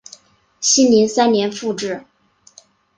[0.59, 2.03] 熙宁三年复置。